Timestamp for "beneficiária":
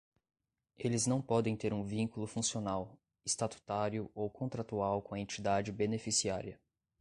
5.71-6.59